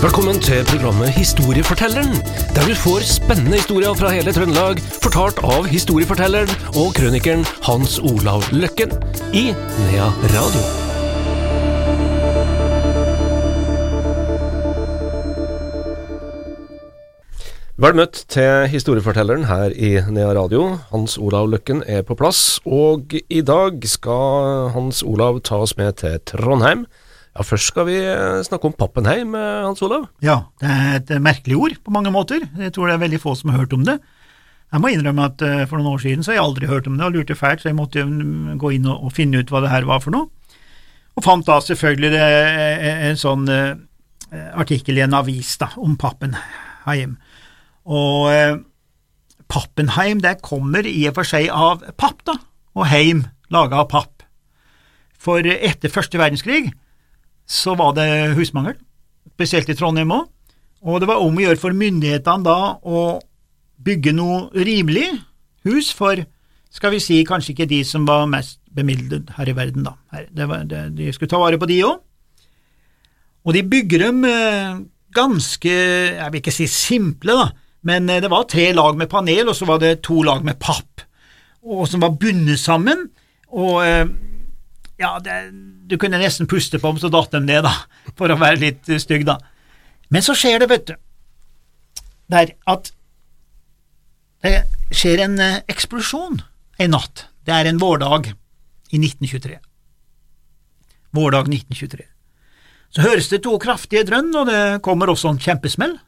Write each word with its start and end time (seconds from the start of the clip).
Velkommen 0.00 0.38
til 0.40 0.62
programmet 0.64 1.10
Historiefortelleren, 1.12 2.14
der 2.56 2.62
du 2.64 2.72
får 2.72 3.02
spennende 3.04 3.58
historier 3.58 3.92
fra 3.92 4.08
hele 4.14 4.32
Trøndelag, 4.32 4.78
fortalt 5.04 5.42
av 5.44 5.66
historiefortelleren 5.68 6.48
og 6.72 6.94
krønikeren 6.96 7.42
Hans 7.66 7.98
Olav 8.00 8.46
Løkken 8.48 8.94
i 9.36 9.50
Nea 9.52 10.06
Radio. 10.32 10.62
Vel 17.76 18.00
møtt 18.00 18.24
til 18.32 18.72
historiefortelleren 18.72 19.44
her 19.52 19.76
i 19.76 19.92
Nea 20.08 20.32
Radio. 20.32 20.78
Hans 20.94 21.18
Olav 21.20 21.52
Løkken 21.52 21.84
er 21.84 22.08
på 22.08 22.16
plass, 22.16 22.56
og 22.64 23.12
i 23.20 23.44
dag 23.44 23.84
skal 23.84 24.72
Hans 24.72 25.04
Olav 25.04 25.44
ta 25.44 25.60
oss 25.60 25.76
med 25.76 26.00
til 26.00 26.16
Trondheim. 26.24 26.88
Ja, 27.30 27.44
Først 27.46 27.70
skal 27.70 27.86
vi 27.86 27.98
snakke 28.46 28.66
om 28.66 28.74
Pappenheim, 28.74 29.34
Hans 29.38 29.82
Olav. 29.86 30.08
Ja, 30.24 30.40
det 30.60 30.70
er 30.70 30.96
et 30.98 31.12
merkelig 31.22 31.56
ord 31.56 31.76
på 31.84 31.92
mange 31.94 32.10
måter. 32.10 32.42
Jeg 32.58 32.74
tror 32.74 32.90
det 32.90 32.96
er 32.96 33.04
veldig 33.04 33.20
få 33.22 33.36
som 33.38 33.52
har 33.52 33.62
hørt 33.62 33.76
om 33.76 33.84
det. 33.86 34.00
Jeg 34.70 34.82
må 34.82 34.90
innrømme 34.90 35.28
at 35.30 35.42
for 35.70 35.78
noen 35.78 35.94
år 35.94 36.02
siden 36.02 36.22
så 36.22 36.32
har 36.32 36.40
jeg 36.40 36.46
aldri 36.48 36.70
hørt 36.70 36.86
om 36.90 36.98
det 36.98 37.06
og 37.06 37.14
lurte 37.14 37.34
fælt, 37.38 37.62
så 37.62 37.70
jeg 37.70 37.78
måtte 37.78 38.02
gå 38.58 38.72
inn 38.74 38.86
og, 38.90 39.08
finne 39.14 39.42
ut 39.42 39.50
hva 39.50 39.62
det 39.62 39.70
her 39.70 39.86
var 39.86 40.02
for 40.02 40.14
noe. 40.14 40.28
Og 41.18 41.26
fant 41.26 41.46
da 41.46 41.58
selvfølgelig 41.62 42.10
det, 42.14 42.26
en 43.10 43.18
sånn 43.18 43.46
artikkel 44.30 44.98
i 44.98 45.04
en 45.06 45.16
avis 45.18 45.56
da, 45.58 45.72
om 45.78 45.96
Pappenheim. 45.98 47.16
Og 47.90 48.30
Pappenheim 49.50 50.22
det 50.22 50.36
kommer 50.46 50.86
i 50.86 51.02
og 51.10 51.18
for 51.18 51.26
seg 51.26 51.50
av 51.50 51.82
papp, 51.98 52.22
da, 52.26 52.38
og 52.78 52.86
heim 52.90 53.24
laga 53.50 53.82
av 53.82 53.90
papp. 53.90 54.22
For 55.20 55.42
etter 55.42 55.92
første 55.92 56.18
verdenskrig 56.18 56.70
så 57.50 57.74
var 57.78 57.96
det 57.96 58.36
husmangel, 58.38 58.76
spesielt 59.34 59.70
i 59.72 59.76
Trondheim 59.78 60.12
òg, 60.14 60.28
og 60.86 61.00
det 61.02 61.08
var 61.10 61.20
om 61.20 61.36
å 61.36 61.42
gjøre 61.42 61.60
for 61.60 61.76
myndighetene 61.76 62.46
da 62.46 62.76
å 62.80 63.00
bygge 63.84 64.14
noe 64.16 64.48
rimelig 64.54 65.08
hus 65.68 65.90
for, 65.96 66.22
skal 66.70 66.94
vi 66.94 67.00
si, 67.02 67.18
kanskje 67.26 67.54
ikke 67.54 67.68
de 67.68 67.80
som 67.84 68.06
var 68.08 68.28
mest 68.30 68.60
bemidlet 68.70 69.32
her 69.36 69.50
i 69.50 69.56
verden, 69.56 69.84
da. 69.88 69.96
Det 70.30 70.46
var, 70.48 70.64
det, 70.68 70.84
de 70.96 71.10
skulle 71.12 71.32
ta 71.32 71.40
vare 71.42 71.58
på 71.60 71.68
de 71.68 71.80
òg. 71.88 71.98
Og 73.44 73.56
de 73.56 73.64
bygger 73.66 74.04
dem 74.06 74.24
eh, 74.28 74.80
ganske, 75.16 75.72
jeg 75.72 76.32
vil 76.32 76.42
ikke 76.42 76.54
si 76.54 76.68
simple, 76.70 77.34
da, 77.34 77.48
men 77.88 78.08
eh, 78.12 78.20
det 78.22 78.30
var 78.32 78.46
tre 78.48 78.70
lag 78.76 78.98
med 79.00 79.10
panel, 79.10 79.50
og 79.50 79.56
så 79.56 79.68
var 79.68 79.80
det 79.82 80.02
to 80.06 80.20
lag 80.26 80.44
med 80.46 80.60
papp, 80.60 81.04
og 81.66 81.86
som 81.88 82.04
var 82.04 82.16
bundet 82.20 82.60
sammen, 82.60 83.08
og 83.50 83.80
eh, 83.84 84.04
ja, 85.00 85.14
det, 85.24 85.36
du 85.88 85.96
kunne 86.00 86.20
nesten 86.20 86.48
puste 86.50 86.78
på 86.78 86.92
dem, 86.92 87.00
så 87.00 87.10
datt 87.12 87.32
de 87.32 87.40
ned, 87.42 87.64
da, 87.64 87.72
for 88.18 88.32
å 88.32 88.38
være 88.40 88.60
litt 88.60 88.90
stygg, 89.00 89.24
da. 89.28 89.38
Men 90.12 90.24
så 90.26 90.36
skjer 90.36 90.60
det, 90.62 90.68
vet 90.70 90.90
du, 90.90 90.96
der 92.30 92.54
at 92.70 92.92
det 94.44 94.62
skjer 94.96 95.24
en 95.26 95.36
eksplosjon 95.68 96.40
en 96.80 96.94
natt. 96.94 97.26
Det 97.44 97.52
er 97.52 97.68
en 97.68 97.80
vårdag 97.80 98.30
i 98.30 99.00
1923. 99.00 99.58
Vårdag 101.16 101.50
1923. 101.50 102.06
Så 102.90 103.04
høres 103.04 103.28
det 103.30 103.42
to 103.44 103.54
kraftige 103.62 104.06
drønn, 104.08 104.32
og 104.34 104.48
det 104.48 104.80
kommer 104.86 105.12
også 105.12 105.34
en 105.34 105.42
kjempesmell. 105.42 105.98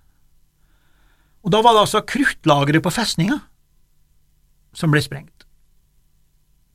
Og 1.42 1.52
da 1.54 1.60
var 1.62 1.77
det 1.77 1.84
altså 1.84 2.02
kruttlageret 2.06 2.82
på 2.84 2.94
festninga 2.94 3.38
som 4.77 4.94
ble 4.94 5.02
sprengt. 5.04 5.41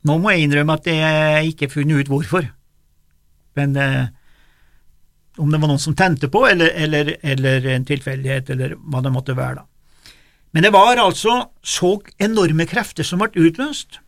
Nå 0.06 0.18
må 0.22 0.30
jeg 0.30 0.46
innrømme 0.46 0.76
at 0.78 0.86
jeg 0.86 1.52
ikke 1.52 1.66
har 1.66 1.74
funnet 1.74 2.04
ut 2.04 2.12
hvorfor, 2.12 2.46
men 3.58 3.74
eh, 3.82 4.10
om 5.42 5.50
det 5.50 5.58
var 5.58 5.70
noen 5.70 5.82
som 5.82 5.96
tente 5.98 6.30
på, 6.30 6.44
eller, 6.46 6.70
eller, 6.74 7.16
eller 7.26 7.66
en 7.74 7.86
tilfeldighet, 7.86 8.52
eller 8.54 8.76
hva 8.78 9.02
det 9.02 9.14
måtte 9.14 9.36
være, 9.38 9.62
da. 9.62 10.12
Men 10.56 10.64
det 10.64 10.72
var 10.72 10.96
altså 10.96 11.34
så 11.60 11.90
enorme 12.24 12.64
krefter 12.68 13.04
som 13.04 13.20
ble 13.20 13.48
utløst, 13.48 13.98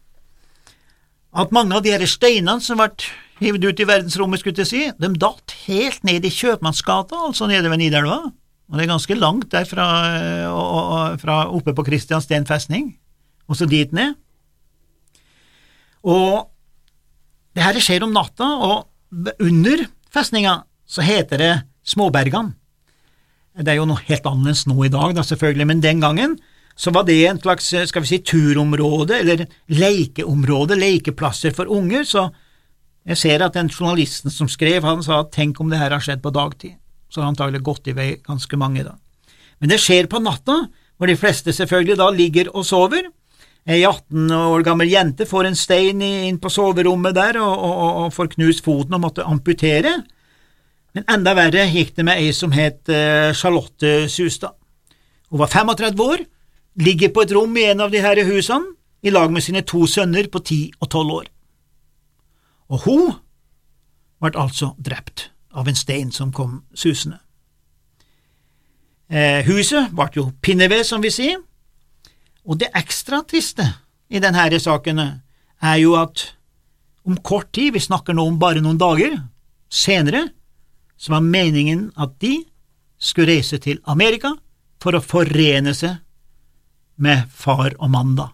at 1.30 1.52
mange 1.54 1.76
av 1.76 1.84
de 1.84 1.92
her 1.94 2.06
steinene 2.10 2.62
som 2.64 2.80
ble 2.80 3.10
hivd 3.40 3.66
ut 3.68 3.82
i 3.82 3.86
verdensrommet, 3.88 4.40
skulle 4.40 4.64
jeg 4.64 4.70
si, 4.70 4.80
de 4.90 5.10
datt 5.20 5.54
helt 5.66 6.02
ned 6.06 6.26
i 6.26 6.32
Kjøpmannsgata, 6.34 7.18
altså 7.28 7.48
nede 7.50 7.70
ved 7.70 7.82
Nidelva, 7.82 8.22
og 8.70 8.78
det 8.78 8.84
er 8.84 8.92
ganske 8.92 9.18
langt 9.18 9.50
der 9.52 9.66
fra, 9.66 9.86
fra 11.20 11.38
oppe 11.50 11.74
på 11.74 11.84
Kristiansten 11.86 12.46
festning, 12.48 12.92
og 13.50 13.58
så 13.58 13.66
dit 13.66 13.92
ned. 13.96 14.14
Og 16.06 16.48
det 17.56 17.64
her 17.64 17.80
skjer 17.82 18.06
om 18.06 18.14
natta, 18.14 18.46
og 18.46 19.34
under 19.42 19.84
festninga 20.12 20.60
så 20.86 21.04
heter 21.06 21.42
det 21.42 21.52
Småbergan. 21.86 22.54
Det 23.60 23.72
er 23.72 23.80
jo 23.80 23.88
noe 23.88 24.00
helt 24.06 24.26
annerledes 24.26 24.66
nå 24.70 24.76
i 24.86 24.92
dag, 24.92 25.14
da 25.16 25.24
selvfølgelig, 25.26 25.66
men 25.66 25.82
den 25.82 26.00
gangen 26.02 26.38
så 26.80 26.92
var 26.94 27.04
det 27.04 27.18
en 27.28 27.40
slags 27.42 27.66
skal 27.90 28.04
vi 28.04 28.08
si, 28.08 28.20
turområde, 28.24 29.18
eller 29.20 29.42
lekeområde, 29.68 30.78
lekeplasser 30.78 31.52
for 31.56 31.68
unger, 31.68 32.06
så 32.08 32.30
jeg 33.04 33.18
ser 33.20 33.44
at 33.44 33.56
den 33.56 33.68
journalisten 33.72 34.32
som 34.32 34.48
skrev, 34.48 34.84
han 34.86 35.02
sa 35.04 35.22
tenk 35.32 35.60
om 35.60 35.70
det 35.72 35.80
her 35.80 35.92
har 35.92 36.04
skjedd 36.04 36.22
på 36.24 36.32
dagtid, 36.32 36.76
så 37.10 37.22
har 37.22 37.32
antagelig 37.32 37.62
gått 37.66 37.90
i 37.90 37.96
vei 37.96 38.10
ganske 38.24 38.56
mange 38.60 38.84
da. 38.86 38.94
Men 39.60 39.72
det 39.72 39.80
skjer 39.82 40.08
på 40.08 40.22
natta, 40.24 40.62
hvor 40.96 41.10
de 41.10 41.18
fleste 41.18 41.52
selvfølgelig 41.56 41.98
da 42.00 42.08
ligger 42.12 42.50
og 42.54 42.64
sover. 42.68 43.08
Ei 43.68 43.82
18 43.84 44.30
år 44.32 44.62
gammel 44.64 44.88
jente 44.88 45.26
får 45.28 45.50
en 45.50 45.58
stein 45.58 46.00
inn 46.02 46.38
på 46.40 46.48
soverommet 46.52 47.14
der 47.16 47.36
og, 47.42 47.52
og, 47.52 47.90
og 48.04 48.14
får 48.14 48.32
knust 48.36 48.64
foten 48.64 48.96
og 48.96 49.02
måtte 49.04 49.26
amputere. 49.26 49.98
Men 50.96 51.06
enda 51.12 51.34
verre 51.36 51.68
gikk 51.70 51.92
det 51.98 52.06
med 52.08 52.18
ei 52.22 52.32
som 52.34 52.54
het 52.56 52.88
uh, 52.90 53.30
Charlotte 53.36 54.08
Sustad. 54.10 54.56
Hun 55.30 55.42
var 55.42 55.52
35 55.52 56.00
år, 56.02 56.24
ligger 56.82 57.12
på 57.14 57.22
et 57.22 57.34
rom 57.36 57.52
i 57.56 57.68
en 57.70 57.84
av 57.84 57.92
de 57.92 58.00
her 58.02 58.18
husene, 58.26 58.74
i 59.00 59.12
lag 59.12 59.30
med 59.32 59.40
sine 59.40 59.62
to 59.64 59.86
sønner 59.88 60.26
på 60.28 60.42
10 60.42 60.80
og 60.80 60.88
12 60.90 61.12
år. 61.14 61.28
Og 62.68 62.82
hun 62.84 63.04
ble 64.20 64.32
altså 64.36 64.74
drept 64.76 65.30
av 65.56 65.68
en 65.68 65.78
stein 65.78 66.10
som 66.12 66.32
kom 66.32 66.62
susende. 66.74 67.16
Eh, 69.10 69.40
huset 69.46 69.88
ble 69.96 70.06
jo 70.14 70.26
pinneved, 70.42 70.84
som 70.86 71.02
vi 71.02 71.10
sier, 71.10 71.40
og 72.46 72.60
det 72.60 72.70
ekstra 72.76 73.22
triste 73.28 73.66
i 74.10 74.20
denne 74.22 74.60
saken 74.60 75.00
er 75.00 75.76
jo 75.80 75.96
at 75.98 76.30
om 77.08 77.16
kort 77.24 77.52
tid, 77.52 77.72
vi 77.72 77.80
snakker 77.80 78.14
nå 78.14 78.26
om 78.28 78.38
bare 78.38 78.60
noen 78.60 78.78
dager, 78.78 79.16
senere, 79.70 80.28
så 81.00 81.14
var 81.14 81.24
meningen 81.24 81.88
at 81.96 82.18
de 82.20 82.42
skulle 83.00 83.32
reise 83.32 83.58
til 83.62 83.80
Amerika 83.88 84.34
for 84.80 84.96
å 84.96 85.04
forene 85.04 85.72
seg 85.76 86.00
med 87.00 87.24
far 87.32 87.72
og 87.78 87.88
Manda, 87.92 88.28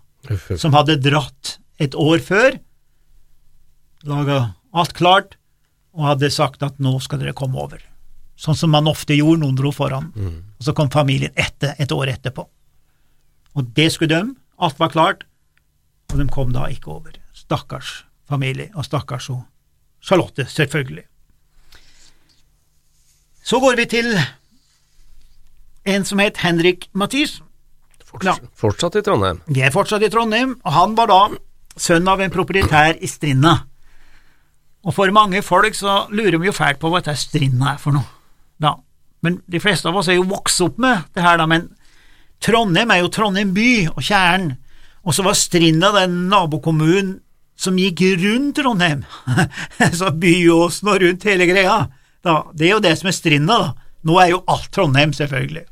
som 0.59 0.75
hadde 0.75 0.99
dratt 1.03 1.59
et 1.78 1.95
år 1.95 2.22
før, 2.25 2.56
laga 4.06 4.39
alt 4.77 4.97
klart 4.97 5.37
og 5.97 6.09
hadde 6.11 6.33
sagt 6.34 6.65
at 6.66 6.81
nå 6.83 6.97
skal 7.05 7.22
dere 7.22 7.37
komme 7.37 7.61
over. 7.62 7.78
Sånn 8.37 8.59
som 8.59 8.75
man 8.75 8.91
ofte 8.91 9.16
gjorde, 9.16 9.41
noen 9.45 9.56
dro 9.56 9.71
foran, 9.72 10.11
mm. 10.12 10.37
og 10.59 10.66
så 10.66 10.75
kom 10.77 10.91
familien 10.93 11.33
etter, 11.39 11.72
et 11.81 11.93
år 11.95 12.11
etterpå. 12.12 12.45
Og 13.56 13.72
det 13.77 13.91
skulle 13.93 14.12
de, 14.12 14.34
alt 14.61 14.78
var 14.81 14.93
klart, 14.93 15.27
og 16.12 16.21
de 16.21 16.28
kom 16.33 16.53
da 16.55 16.69
ikke 16.71 16.93
over. 16.93 17.17
Stakkars 17.37 18.05
familie, 18.28 18.71
og 18.75 18.84
stakkars 18.84 19.31
og 19.33 19.43
Charlotte, 20.03 20.47
selvfølgelig. 20.47 21.05
Så 23.47 23.61
går 23.62 23.77
vi 23.77 23.84
til 23.91 24.12
en 25.87 26.05
som 26.05 26.19
het 26.19 26.43
Henrik 26.43 26.89
Mathis. 26.93 27.41
Ja. 28.25 28.33
fortsatt 28.56 28.95
i 28.97 29.03
Trondheim? 29.05 29.43
De 29.47 29.61
er 29.61 29.72
fortsatt 29.75 30.03
i 30.03 30.09
Trondheim, 30.09 30.55
og 30.65 30.72
han 30.72 30.95
var 30.97 31.11
da 31.11 31.21
sønn 31.77 32.09
av 32.09 32.22
en 32.25 32.33
proprietær 32.33 32.97
i 33.03 33.09
Strinda. 33.11 33.59
Og 34.87 34.95
for 34.95 35.11
mange 35.12 35.43
folk 35.43 35.75
så 35.77 36.07
lurer 36.15 36.39
de 36.39 36.48
jo 36.48 36.54
fælt 36.54 36.81
på 36.81 36.89
hva 36.91 37.03
dette 37.03 37.19
Strinda 37.21 37.75
er 37.75 37.83
for 37.83 37.97
noe. 37.97 38.07
Da. 38.63 38.72
Men 39.27 39.41
de 39.51 39.60
fleste 39.60 39.91
av 39.91 39.98
oss 40.01 40.09
er 40.09 40.16
jo 40.16 40.28
vokst 40.31 40.63
opp 40.65 40.78
med 40.81 41.04
det 41.15 41.25
her, 41.27 41.36
da, 41.41 41.48
men 41.51 41.69
Trondheim 42.42 42.92
er 42.92 43.03
jo 43.03 43.12
Trondheim 43.12 43.53
by 43.56 43.71
og 43.94 44.03
kjernen, 44.04 44.56
og 45.06 45.15
så 45.15 45.22
var 45.27 45.38
Strinda 45.38 45.92
den 45.94 46.27
nabokommunen 46.30 47.21
som 47.56 47.78
gikk 47.80 48.03
rundt 48.21 48.59
Trondheim, 48.59 49.04
så 49.98 50.10
Byåsen 50.12 50.91
og 50.92 51.00
rundt 51.03 51.24
hele 51.28 51.47
greia. 51.48 51.86
Da, 52.27 52.41
det 52.53 52.68
er 52.68 52.74
jo 52.74 52.83
det 52.84 52.92
som 53.00 53.09
er 53.10 53.16
Strinda, 53.16 53.59
da. 53.62 53.72
Nå 54.06 54.18
er 54.22 54.33
jo 54.34 54.42
alt 54.50 54.68
Trondheim, 54.74 55.15
selvfølgelig. 55.16 55.65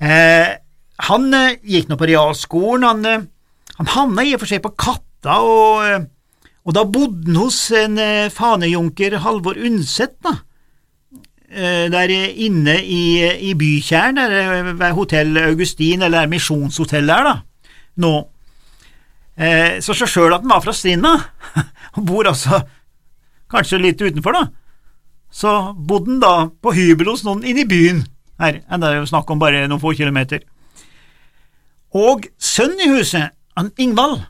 Eh, 0.00 0.50
han 1.08 1.36
eh, 1.36 1.60
gikk 1.64 1.88
nå 1.88 1.96
på 2.00 2.08
realskolen, 2.10 2.86
han, 2.88 3.06
eh, 3.06 3.28
han 3.78 3.92
havna 3.94 4.24
i 4.26 4.34
og 4.36 4.42
for 4.42 4.50
seg 4.50 4.64
på 4.64 4.74
Katta, 4.80 5.38
og, 5.44 5.84
eh, 5.86 6.08
og 6.66 6.76
da 6.76 6.84
bodde 6.88 7.28
han 7.28 7.40
hos 7.40 7.60
en 7.76 8.00
eh, 8.00 8.32
fanejunker, 8.32 9.20
Halvor 9.24 9.60
Undset, 9.60 10.18
da. 10.24 10.40
Eh, 11.50 11.86
der 11.90 12.12
inne 12.14 12.76
i, 12.78 13.26
i 13.50 13.54
bykjernen, 13.58 14.30
der 14.30 14.72
ved 14.78 14.92
Hotell 14.94 15.38
Augustin, 15.48 16.02
eller 16.06 16.30
Misjonshotellet 16.30 17.14
her, 17.16 17.26
da, 17.26 17.38
nå. 17.96 18.12
Så 19.80 19.94
så 19.96 20.04
sjøl 20.04 20.34
at 20.34 20.42
han 20.44 20.52
var 20.52 20.60
fra 20.60 20.72
Strinda, 20.76 21.14
og 21.96 22.02
bor 22.10 22.28
altså 22.28 22.58
kanskje 23.50 23.78
litt 23.80 24.02
utenfor, 24.02 24.36
da, 24.36 24.42
så 25.32 25.54
bodde 25.74 26.12
han 26.12 26.20
da 26.20 26.32
på 26.62 26.74
hybel 26.76 27.08
hos 27.08 27.22
noen 27.24 27.40
inne 27.46 27.64
i 27.64 27.68
byen, 27.70 28.02
her, 28.40 28.60
det 28.60 28.88
er 28.90 28.98
jo 28.98 29.08
snakk 29.08 29.30
om 29.32 29.40
bare 29.40 29.66
noen 29.68 29.80
få 29.80 29.94
kilometer. 29.96 30.44
Og 31.96 32.28
sønnen 32.38 32.84
i 32.84 32.90
huset, 32.92 33.32
han 33.58 33.72
Ingvald 33.80 34.20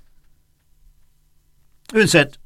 Undset, 1.91 2.39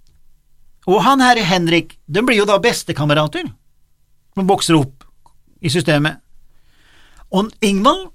og 0.88 1.02
han 1.04 1.20
her 1.20 1.40
Henrik, 1.44 1.98
de 2.08 2.22
blir 2.24 2.40
jo 2.40 2.48
da 2.48 2.56
bestekamerater, 2.62 3.44
som 4.34 4.48
vokser 4.48 4.78
opp 4.78 5.04
i 5.64 5.72
systemet. 5.72 6.20
Og 7.34 7.50
Ingvald 7.64 8.10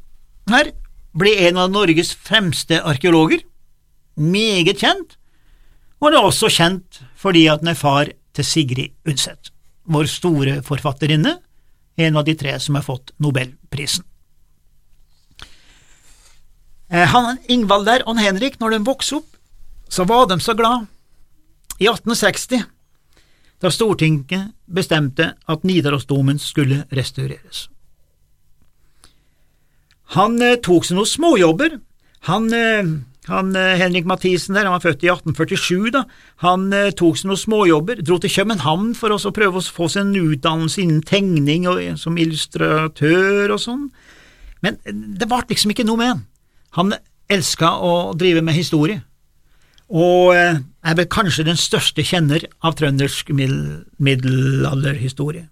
her 0.49 0.71
blir 1.17 1.47
en 1.49 1.59
av 1.59 1.71
Norges 1.73 2.13
fremste 2.13 2.79
arkeologer, 2.85 3.41
meget 4.19 4.81
kjent, 4.83 5.15
og 5.99 6.09
han 6.09 6.17
er 6.19 6.27
også 6.27 6.51
kjent 6.51 7.01
fordi 7.19 7.47
at 7.51 7.63
han 7.63 7.73
er 7.73 7.79
far 7.79 8.11
til 8.35 8.47
Sigrid 8.47 8.95
Undset, 9.07 9.51
vår 9.89 10.07
store 10.11 10.59
forfatterinne, 10.63 11.35
en 11.99 12.15
av 12.15 12.23
de 12.27 12.35
tre 12.39 12.55
som 12.63 12.77
har 12.79 12.85
fått 12.85 13.11
nobelprisen. 13.19 14.05
Eh, 16.89 17.05
han 17.05 17.37
Ingvald 17.51 17.85
der 17.85 18.05
og 18.07 18.17
Henrik, 18.21 18.57
når 18.59 18.77
de 18.77 18.85
vokste 18.87 19.19
opp, 19.19 19.27
så 19.89 20.05
var 20.07 20.29
de 20.29 20.39
så 20.41 20.55
glad. 20.57 20.87
I 21.79 21.89
1860, 21.89 22.63
da 23.59 23.71
Stortinget 23.71 24.55
bestemte 24.65 25.33
at 25.49 25.67
Nidarosdomen 25.67 26.39
skulle 26.39 26.85
restaureres. 26.95 27.67
Han 30.15 30.39
eh, 30.41 30.57
tok 30.63 30.87
seg 30.87 30.97
noen 30.97 31.09
småjobber. 31.09 31.75
Han, 32.29 32.47
eh, 32.55 32.87
han 33.29 33.51
eh, 33.57 33.75
Henrik 33.81 34.07
Mathisen 34.09 34.57
der, 34.57 34.65
han 34.65 34.77
var 34.77 34.85
født 34.85 35.03
i 35.05 35.11
1847, 35.11 35.91
da. 35.93 36.05
Han 36.45 36.69
tok 36.97 37.19
seg 37.19 37.29
noen 37.29 37.43
småjobber, 37.43 38.01
dro 38.05 38.17
til 38.21 38.33
København 38.33 38.95
for 38.97 39.13
å 39.13 39.35
prøve 39.35 39.61
å 39.61 39.75
få 39.79 39.89
seg 39.91 40.07
en 40.07 40.31
utdannelse 40.31 40.81
innen 40.81 41.03
tegning 41.05 41.67
og, 41.69 41.83
som 41.99 42.17
illustratør 42.17 43.53
og 43.53 43.61
sånn. 43.61 43.85
Men 44.65 44.79
det 44.85 45.29
ble 45.29 45.43
liksom 45.51 45.75
ikke 45.75 45.87
noe 45.87 46.01
med 46.01 46.13
han. 46.13 46.25
Han 46.77 46.97
elska 47.29 47.75
å 47.85 47.93
drive 48.17 48.41
med 48.45 48.57
historie, 48.57 49.03
og 49.89 50.35
eh, 50.35 50.59
er 50.85 50.95
vel 50.95 51.07
kanskje 51.09 51.43
den 51.47 51.57
største 51.57 52.03
kjenner 52.05 52.45
av 52.61 52.75
trøndersk 52.77 53.29
middelalderhistorie. 53.33 55.49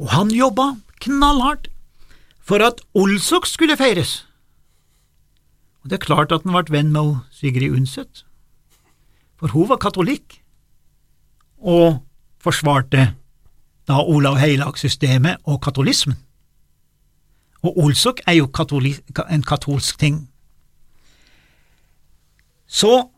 Og 0.00 0.08
han 0.12 0.30
jobba 0.32 0.76
knallhardt 1.04 1.68
for 2.40 2.58
at 2.64 2.80
Olsok 2.96 3.46
skulle 3.46 3.76
feires. 3.76 4.26
Og 5.84 5.90
det 5.90 6.00
er 6.00 6.06
klart 6.06 6.32
at 6.32 6.42
han 6.46 6.56
ble 6.56 6.72
venn 6.72 6.92
med 6.94 7.16
Sigrid 7.30 7.72
Undset, 7.76 8.24
for 9.36 9.48
hun 9.52 9.68
var 9.68 9.76
katolikk 9.82 10.40
og 11.60 12.00
forsvarte 12.40 13.14
da 13.86 14.00
Olav 14.00 14.38
Heilag-systemet 14.40 15.36
og 15.44 15.60
katolismen. 15.62 16.16
Og 17.62 17.78
Olsok 17.84 18.20
er 18.26 18.32
jo 18.38 18.46
katoli 18.46 18.96
en 19.30 19.42
katolsk 19.42 19.98
ting. 19.98 20.30
Så 22.66 23.10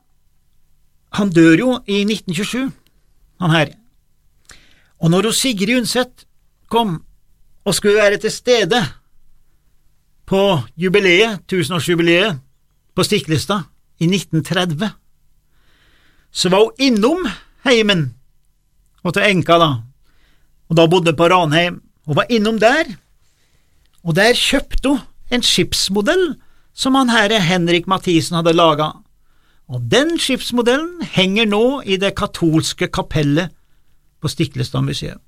han 1.19 1.33
dør 1.35 1.59
jo 1.59 1.73
i 1.87 2.05
1927, 2.07 2.71
han 3.43 3.55
her. 3.55 3.75
Og 5.03 5.11
når 5.11 5.31
Sigrid 5.35 5.81
Undset 5.81 6.25
kom 6.71 7.01
og 7.65 7.75
skulle 7.75 7.99
være 7.99 8.21
til 8.23 8.33
stede 8.33 8.81
på 10.29 10.43
jubileet, 10.77 11.43
tusenårsjubileet, 11.49 12.39
på 12.95 13.05
Stiklestad 13.07 13.69
i 14.03 14.09
1930, 14.11 14.91
så 16.31 16.51
var 16.51 16.65
hun 16.65 16.83
innom 16.83 17.29
heimen 17.67 18.09
og 19.07 19.15
til 19.15 19.29
enka, 19.29 19.59
da, 19.63 19.69
og 20.69 20.77
da 20.77 20.87
bodde 20.91 21.13
hun 21.15 21.19
på 21.19 21.29
Ranheim. 21.31 21.79
Hun 22.07 22.17
var 22.19 22.27
innom 22.31 22.59
der, 22.59 22.91
og 24.03 24.17
der 24.19 24.35
kjøpte 24.35 24.97
hun 24.97 25.05
en 25.31 25.45
skipsmodell 25.45 26.35
som 26.75 26.95
han 26.95 27.11
herre 27.11 27.41
Henrik 27.43 27.87
Mathisen 27.91 28.39
hadde 28.39 28.55
laga, 28.55 28.93
og 29.69 29.85
den 29.93 30.15
skipsmodellen 30.21 31.03
henger 31.13 31.47
nå 31.49 31.83
i 31.85 31.97
det 32.01 32.15
katolske 32.17 32.89
kapellet 32.89 33.51
på 34.21 34.29
Stiklestad 34.33 34.83
museum. 34.87 35.21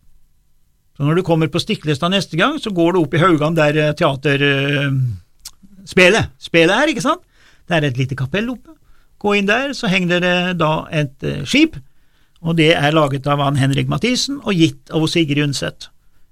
Så 0.96 1.02
når 1.04 1.14
du 1.20 1.22
kommer 1.24 1.48
på 1.52 1.60
Stiklestad 1.60 2.10
neste 2.12 2.36
gang, 2.36 2.60
så 2.60 2.70
går 2.72 2.92
du 2.92 2.98
opp 3.02 3.14
i 3.14 3.20
Haugan 3.20 3.56
der 3.56 3.76
eh, 3.76 3.94
teaterspelet 3.96 6.24
uh, 6.24 6.30
spelet 6.40 6.76
er, 6.76 6.88
ikke 6.92 7.04
sant? 7.04 7.20
Det 7.68 7.76
er 7.76 7.82
et 7.88 8.00
lite 8.00 8.16
kapell 8.18 8.50
oppe. 8.52 8.70
Gå 9.20 9.28
inn 9.36 9.48
der, 9.48 9.72
så 9.76 9.86
henger 9.92 10.20
det 10.24 10.36
da 10.60 10.72
et 10.88 11.16
uh, 11.24 11.44
skip, 11.44 11.76
og 12.40 12.56
det 12.56 12.72
er 12.74 12.96
laget 12.96 13.26
av 13.28 13.40
han 13.44 13.60
Henrik 13.60 13.88
Mathisen 13.92 14.40
og 14.40 14.56
gitt 14.56 14.90
av 14.92 15.06
Sigrid 15.08 15.44
Undset 15.44 15.90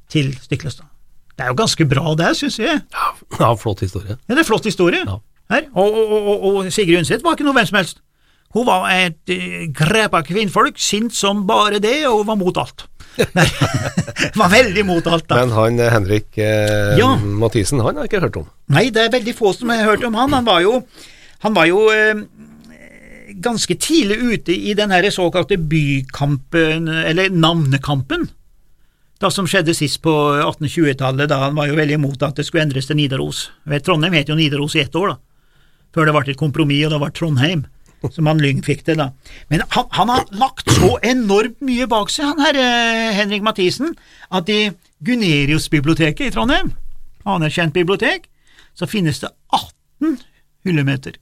til 0.08 0.32
Stiklestad. 0.40 0.88
Det 1.36 1.44
er 1.44 1.48
jo 1.52 1.60
ganske 1.60 1.84
bra 1.86 2.14
det, 2.18 2.36
syns 2.40 2.58
jeg. 2.58 2.80
Ja, 2.92 3.06
ja, 3.42 3.54
flott 3.54 3.80
historie. 3.84 4.16
Ja, 4.16 4.34
det 4.34 4.42
er 4.42 4.48
flott 4.48 4.64
historie. 4.66 5.04
Ja. 5.04 5.20
Her. 5.48 5.70
Og, 5.72 5.94
og, 5.94 6.12
og, 6.18 6.46
og 6.48 6.72
Sigrid 6.72 7.00
Undset 7.00 7.24
var 7.24 7.36
ikke 7.36 7.46
noe 7.48 7.56
hvem 7.56 7.68
som 7.70 7.80
helst. 7.80 8.02
Hun 8.56 8.64
var 8.68 8.86
et 8.92 9.32
uh, 9.32 9.64
grepa 9.76 10.22
kvinnfolk, 10.24 10.78
sint 10.80 11.12
som 11.16 11.44
bare 11.48 11.82
det, 11.84 12.00
og 12.08 12.22
hun 12.22 12.30
var 12.30 12.40
mot 12.40 12.60
alt. 12.60 12.86
Nei, 13.36 13.46
var 14.38 14.50
veldig 14.52 14.84
mot 14.86 15.06
alt, 15.10 15.26
da. 15.28 15.40
Men 15.40 15.54
han 15.56 15.80
eh, 15.82 15.90
Henrik 15.90 16.38
eh, 16.38 16.98
Ja. 17.00 17.16
Mathisen, 17.18 17.80
han 17.82 17.96
har 17.98 18.06
jeg 18.06 18.12
ikke 18.12 18.24
hørt 18.28 18.40
om. 18.42 18.48
Nei, 18.74 18.88
det 18.94 19.08
er 19.08 19.14
veldig 19.14 19.34
få 19.34 19.52
som 19.56 19.72
har 19.74 19.82
hørt 19.88 20.04
om 20.06 20.14
han. 20.18 20.36
Han 20.36 20.46
var 20.46 20.62
jo, 20.62 20.76
han 21.42 21.56
var 21.56 21.66
jo 21.66 21.80
eh, 21.90 22.22
ganske 23.42 23.74
tidlig 23.74 24.18
ute 24.22 24.54
i 24.54 24.74
den 24.78 24.94
her 24.94 25.08
såkalte 25.14 25.58
bykampen, 25.58 26.88
eller 26.88 27.32
navnekampen, 27.34 28.28
da 29.18 29.32
som 29.34 29.48
skjedde 29.50 29.74
sist 29.74 29.98
på 30.04 30.12
1820-tallet, 30.38 31.26
da 31.30 31.40
han 31.48 31.56
var 31.58 31.66
jo 31.70 31.78
veldig 31.78 31.98
imot 31.98 32.22
at 32.22 32.38
det 32.38 32.46
skulle 32.46 32.68
endres 32.68 32.86
til 32.86 33.00
Nidaros. 33.00 33.48
Trondheim 33.82 34.14
het 34.14 34.30
jo 34.30 34.38
Nidaros 34.38 34.78
i 34.78 34.84
ett 34.84 34.94
år, 34.94 35.16
da, 35.16 35.18
før 35.94 36.08
det 36.08 36.14
ble 36.16 36.32
et 36.32 36.40
kompromiss, 36.40 36.86
og 36.86 36.94
det 36.94 37.02
ble 37.02 37.10
Trondheim. 37.16 37.66
Som 38.14 38.28
han 38.30 38.38
Lyng 38.38 38.60
fikk 38.62 38.84
det, 38.86 38.94
da. 39.00 39.08
Men 39.50 39.64
han, 39.74 39.86
han 39.90 40.10
har 40.12 40.26
lagt 40.38 40.70
så 40.70 40.92
enormt 41.02 41.58
mye 41.66 41.88
bak 41.90 42.12
seg, 42.14 42.28
han 42.30 42.44
her 42.44 42.58
eh, 42.62 43.14
Henrik 43.16 43.42
Mathisen, 43.42 43.96
at 44.30 44.50
i 44.54 44.68
Gunerius-biblioteket 45.04 46.28
i 46.28 46.34
Trondheim, 46.34 46.70
anerkjent 47.26 47.74
bibliotek, 47.74 48.28
så 48.78 48.86
finnes 48.86 49.18
det 49.24 49.32
18 49.50 50.20
hyllemeter. 50.66 51.18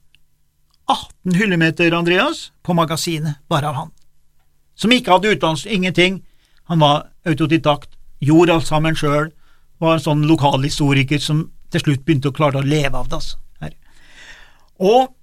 18 0.87 1.35
hyllemeter, 1.35 1.97
Andreas, 1.97 2.51
på 2.63 2.77
magasinet, 2.77 3.41
bare 3.49 3.71
av 3.71 3.81
han. 3.81 3.91
Som 4.77 4.93
ikke 4.93 5.15
hadde 5.15 5.33
utdannelse, 5.33 5.69
ingenting. 5.73 6.21
Han 6.69 6.79
var 6.79 7.07
autodidakt, 7.25 7.89
gjorde 8.21 8.53
alt 8.53 8.69
sammen 8.69 8.95
sjøl, 8.95 9.31
var 9.81 9.97
en 9.97 10.03
sånn 10.03 10.23
lokalhistoriker 10.29 11.21
som 11.21 11.47
til 11.73 11.83
slutt 11.83 12.05
begynte 12.05 12.31
å 12.31 12.37
klare 12.37 12.61
å 12.61 12.65
leve 12.65 12.97
av 12.97 13.09
det. 13.09 13.19
Altså. 13.19 13.41
Og 14.83 15.13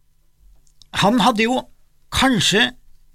han 1.02 1.20
hadde 1.22 1.46
jo 1.46 1.60
kanskje 2.14 2.70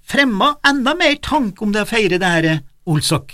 fremma 0.09 0.55
enda 0.67 0.95
mer 0.97 1.19
tanke 1.23 1.63
om 1.63 1.73
det 1.75 1.85
å 1.85 1.89
feire 1.89 2.19
det 2.19 2.33
her 2.35 2.49
Olsok. 2.89 3.33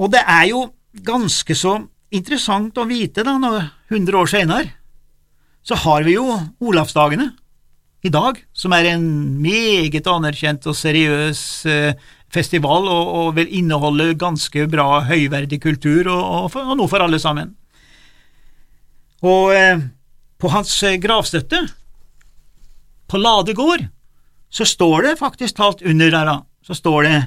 Og 0.00 0.10
det 0.10 0.24
er 0.26 0.48
jo 0.50 0.64
ganske 1.06 1.54
så 1.56 1.78
interessant 2.14 2.76
å 2.78 2.86
vite, 2.88 3.22
da, 3.26 3.36
når 3.38 3.60
100 3.92 4.18
år 4.18 4.30
senere, 4.30 4.72
så 5.64 5.78
har 5.84 6.04
vi 6.06 6.16
jo 6.16 6.26
Olavsdagene 6.60 7.30
i 8.04 8.12
dag, 8.12 8.36
som 8.52 8.74
er 8.76 8.90
en 8.92 9.06
meget 9.40 10.06
anerkjent 10.10 10.66
og 10.68 10.76
seriøs 10.76 11.40
eh, 11.70 11.96
festival, 12.34 12.88
og, 12.90 13.12
og 13.20 13.28
vil 13.38 13.52
inneholde 13.60 14.12
ganske 14.20 14.66
bra 14.70 15.00
høyverdig 15.08 15.60
kultur, 15.62 16.10
og, 16.12 16.24
og, 16.50 16.58
og 16.60 16.76
noe 16.80 16.90
for 16.90 17.04
alle 17.04 17.20
sammen. 17.22 17.54
Og 19.24 19.54
eh, 19.56 19.86
på 20.44 20.50
hans 20.52 20.70
eh, 20.84 20.98
gravstøtte, 21.00 21.62
på 23.08 23.20
Lade 23.20 23.54
gård, 23.56 23.86
så 24.52 24.66
står 24.68 25.06
det 25.06 25.14
faktisk 25.22 25.56
talt 25.56 25.80
under 25.82 26.12
der, 26.12 26.32
så 26.60 26.76
står 26.76 27.06
det 27.06 27.20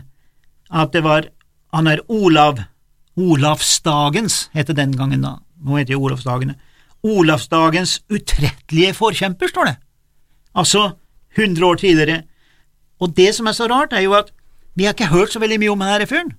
at 0.69 0.93
det 0.93 1.01
var 1.01 1.31
han 1.73 1.89
er 1.89 2.03
Olav, 2.13 2.61
Olavsdagens, 3.17 4.51
het 4.53 4.69
det 4.69 4.77
den 4.77 4.93
gangen 4.93 5.25
da, 5.25 5.33
nå 5.65 5.79
heter 5.79 5.95
det 5.95 5.99
Olavsdagene, 5.99 6.57
Olavsdagens 7.07 7.97
utrettelige 8.13 8.93
forkjemper, 8.93 9.49
står 9.49 9.71
det, 9.71 9.75
altså 10.53 10.85
100 11.33 11.65
år 11.65 11.81
tidligere, 11.81 12.21
og 13.01 13.17
det 13.17 13.31
som 13.33 13.49
er 13.49 13.57
så 13.57 13.65
rart, 13.69 13.97
er 13.97 14.05
jo 14.05 14.13
at 14.17 14.29
vi 14.77 14.85
har 14.85 14.93
ikke 14.93 15.09
hørt 15.09 15.33
så 15.33 15.41
veldig 15.41 15.63
mye 15.65 15.73
om 15.73 15.85
denne 15.87 16.09
fyren, 16.09 16.35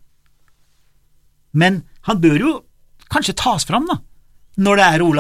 men 1.51 1.83
han 2.07 2.23
bør 2.23 2.39
jo 2.39 2.59
kanskje 3.11 3.41
tas 3.43 3.67
fram, 3.67 3.91
da, 3.91 3.99
når 4.63 4.79
det 4.79 4.93
er 4.93 5.11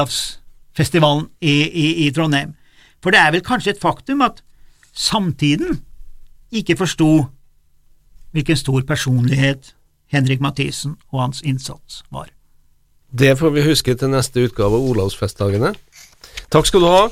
Olavsfestivalen 0.78 1.26
i, 1.40 1.66
i, 1.66 2.06
i 2.06 2.10
Trondheim. 2.14 2.54
For 3.02 3.10
det 3.10 3.18
er 3.18 3.32
vel 3.34 3.42
kanskje 3.42 3.74
et 3.74 3.80
faktum 3.82 4.22
at 4.22 4.42
samtiden 4.94 5.80
ikke 6.54 6.76
forsto 6.78 7.26
hvilken 8.32 8.56
stor 8.56 8.82
personlighet 8.86 9.74
Henrik 10.12 10.40
Mathisen 10.40 10.96
og 11.10 11.22
hans 11.22 11.42
innsats 11.42 12.04
var. 12.10 12.28
Det 13.10 13.38
får 13.38 13.50
vi 13.50 13.66
huske 13.66 13.94
til 13.94 14.12
neste 14.12 14.44
utgave 14.46 14.78
av 14.78 14.86
Olavsfestdagene. 14.92 15.74
Takk 16.52 16.66
skal 16.66 16.84
du 16.84 16.88
ha. 16.88 17.08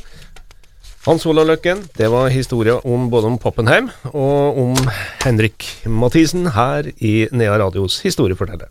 Hans 1.06 1.26
Olav 1.26 1.46
Løkken, 1.46 1.88
det 1.99 2.11
var 2.11 2.30
historia 2.30 2.78
om 2.85 3.11
både 3.11 3.26
om 3.26 3.38
Pappenheim 3.38 3.90
og 4.12 4.58
om 4.62 4.75
Henrik 5.25 5.66
Mathisen 5.87 6.52
her 6.54 6.87
i 6.99 7.28
Nea 7.32 7.58
Radios 7.58 8.00
historieforteller. 8.06 8.70